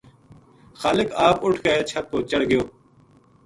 [0.79, 2.63] خالق آپ اُٹھ کے چھَت پو چڑھ گیو